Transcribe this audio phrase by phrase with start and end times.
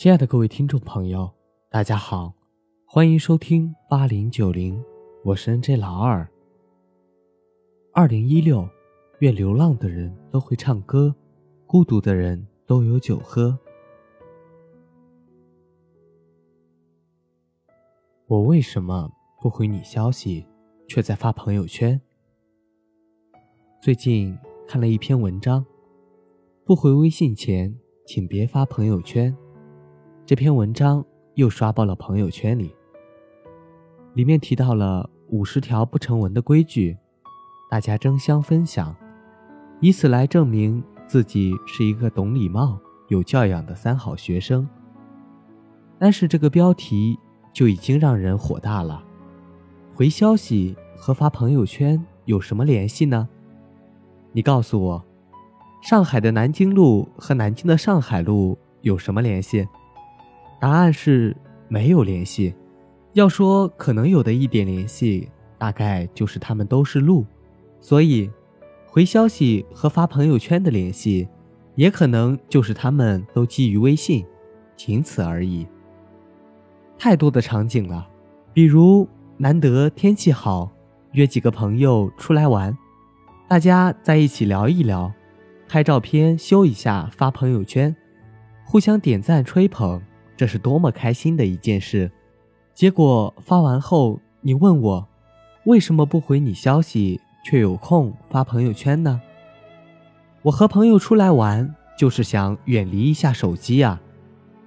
[0.00, 1.30] 亲爱的各位听众朋友，
[1.68, 2.32] 大家好，
[2.86, 4.82] 欢迎收听八零九零，
[5.22, 6.26] 我是 N J 老二。
[7.92, 8.66] 二零一六，
[9.18, 11.14] 愿流浪的人都会唱歌，
[11.66, 13.58] 孤独的人都有酒喝。
[18.26, 19.12] 我为什么
[19.42, 20.46] 不回你消息，
[20.88, 22.00] 却在发朋友圈？
[23.82, 24.34] 最近
[24.66, 25.62] 看了一篇文章，
[26.64, 29.36] 不回微信前，请别发朋友圈。
[30.30, 32.72] 这篇文章又刷爆了朋友圈里，
[34.14, 36.96] 里面提到了五十条不成文的规矩，
[37.68, 38.94] 大家争相分享，
[39.80, 44.68] 以此来证明自己是一个懂礼貌、有教养的三好学生。
[45.98, 47.18] 但是这个标题
[47.52, 49.02] 就已经让人火大了。
[49.92, 53.28] 回消息和发朋友圈有什么联系呢？
[54.30, 55.04] 你告诉我，
[55.82, 59.66] 上海的南京路和南京的上海路有什么联系？
[60.60, 61.36] 答案是
[61.68, 62.54] 没有联系。
[63.14, 67.26] 要说可能有的一点联系，大概就是他们都是路，
[67.80, 68.30] 所以
[68.86, 71.26] 回消息和发朋友圈的联系，
[71.74, 74.24] 也可能就是他们都基于微信，
[74.76, 75.66] 仅此而已。
[76.96, 78.08] 太多的场景了，
[78.52, 79.08] 比如
[79.38, 80.70] 难得天气好，
[81.12, 82.76] 约几个朋友出来玩，
[83.48, 85.12] 大家在一起聊一聊，
[85.66, 87.96] 拍照片修一下发朋友圈，
[88.64, 90.00] 互相点赞吹捧。
[90.40, 92.10] 这是多么开心的一件事！
[92.72, 95.06] 结果发完后，你问我
[95.66, 99.20] 为什么不回你消息，却有空发朋友圈呢？
[100.40, 104.00] 我和朋友出来玩，就是想远离一下手机啊。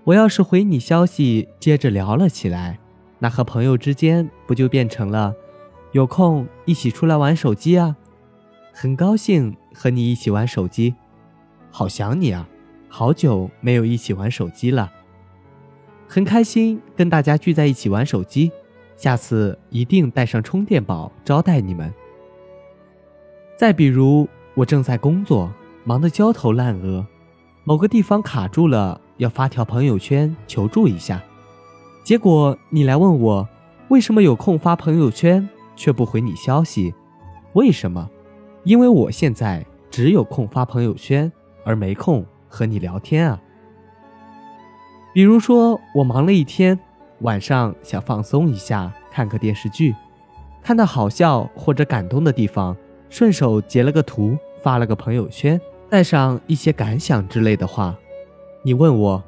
[0.03, 2.77] 我要是回你消息，接着聊了起来，
[3.17, 5.33] 那和朋友之间不就变成了
[5.91, 7.97] 有空一起出来玩手机啊？
[8.71, 10.93] 很高兴和你一起玩手机，
[11.71, 12.47] 好想你啊！
[12.87, 14.91] 好久没有一起玩手机了。
[16.07, 18.51] 很开心跟大家聚在一起玩手机，
[18.95, 21.91] 下次一定带上充电宝招待你们。
[23.57, 25.51] 再比如，我正在工作，
[25.83, 27.05] 忙得焦头烂额，
[27.63, 31.23] 某个地方卡住了，要发条朋友圈求助一下，
[32.03, 33.47] 结果你来问我，
[33.89, 36.93] 为什么有空发朋友圈却不回你消息？
[37.53, 38.09] 为什么？
[38.63, 41.31] 因为我现在只有空发朋友圈，
[41.63, 43.41] 而没空和你聊天啊。
[45.13, 46.77] 比如说，我忙了一天，
[47.19, 49.93] 晚上想放松一下，看个电视剧，
[50.63, 52.75] 看到好笑或者感动的地方，
[53.11, 57.95] 顺手截了个图，发了个朋友圈，带上一些感想之类的话。
[58.63, 59.23] 你问我，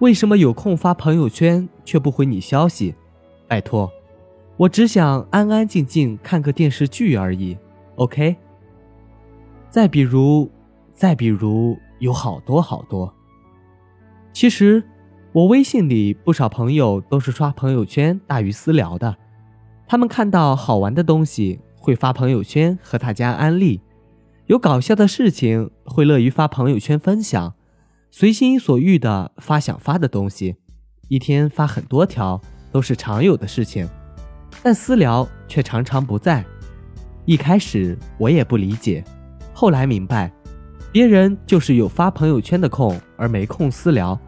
[0.00, 2.94] 为什么有空发朋友圈却不回你消息？
[3.48, 3.90] 拜托，
[4.58, 7.56] 我只想安安静静看个电视剧而已。
[7.96, 8.36] OK。
[9.70, 10.50] 再比如，
[10.92, 13.10] 再比如，有好多好多。
[14.34, 14.84] 其实。
[15.32, 19.16] 我微信里不少朋友都是刷朋友圈大于私聊的，
[19.86, 23.80] 他们看到好玩的东西会发朋友圈和大家安利，
[24.46, 27.54] 有搞笑的事情会乐于发朋友圈分享，
[28.10, 30.56] 随心所欲的发想发的东西，
[31.06, 32.40] 一天发很多条
[32.72, 33.88] 都是常有的事情，
[34.64, 36.44] 但私聊却常常不在。
[37.24, 39.04] 一开始我也不理解，
[39.54, 40.32] 后来明白，
[40.90, 44.18] 别人就是有发朋友圈的空而没空私聊。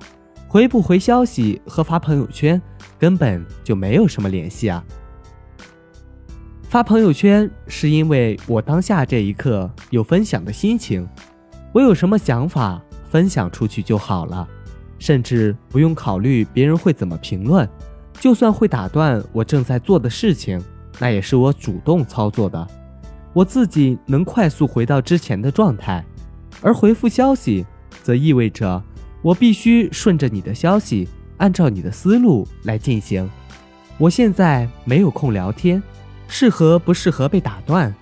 [0.52, 2.60] 回不回消息和发朋友圈
[2.98, 4.84] 根本就没有什么联系啊！
[6.64, 11.08] 发朋友圈是因为我当下这一刻有分享的心情，
[11.72, 12.78] 我有什么想法
[13.10, 14.46] 分享出去就好了，
[14.98, 17.66] 甚至不用考虑别人会怎么评论。
[18.20, 20.62] 就算会打断我正在做的事情，
[20.98, 22.68] 那也是我主动操作的，
[23.32, 26.04] 我自己能快速回到之前的状态。
[26.60, 27.64] 而回复消息，
[28.02, 28.82] 则意味着。
[29.22, 33.28] 我必须顺着你的消息，按照你的思路来进行。
[33.96, 35.80] 我现在没有空聊天，
[36.26, 37.94] 适合不适合被打断？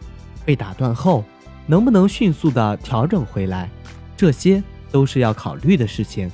[0.47, 1.23] 被打断后，
[1.67, 3.69] 能不能迅速的调整回来？
[4.17, 6.31] 这些都是要考虑的事情。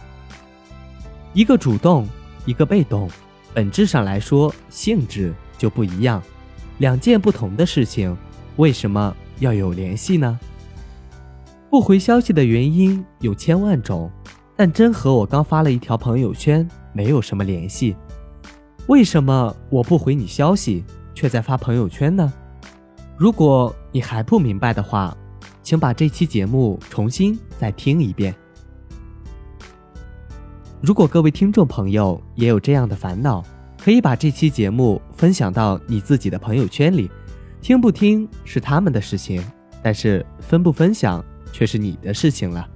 [1.32, 2.08] 一个主动，
[2.44, 3.10] 一个被动，
[3.52, 6.22] 本质上来说性质就不一样。
[6.78, 8.16] 两件不同的事情，
[8.56, 10.38] 为什么要有联系呢？
[11.68, 14.10] 不回消息的原因有千万种。
[14.56, 17.94] 但真和我刚发了一条朋友圈没有什么联系，
[18.86, 20.82] 为什么我不回你消息，
[21.14, 22.32] 却在发朋友圈呢？
[23.18, 25.14] 如果你还不明白的话，
[25.62, 28.34] 请把这期节目重新再听一遍。
[30.80, 33.44] 如果各位听众朋友也有这样的烦恼，
[33.78, 37.10] 可以把这期节目分享到你自己的朋友圈里，
[37.60, 39.44] 听不听是他们的事情，
[39.82, 42.66] 但是分不分享却是你的事情了。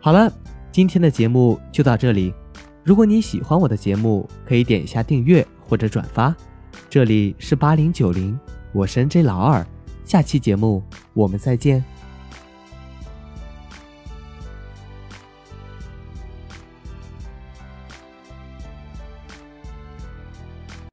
[0.00, 0.30] 好了。
[0.76, 2.34] 今天的节目就到这里，
[2.84, 6.36] 如果你喜欢我的节目，可以点一下订阅或者转发。
[6.90, 8.38] 这里是八零九零，
[8.74, 9.66] 我是 N J 老二，
[10.04, 10.82] 下期节目
[11.14, 11.82] 我们再见。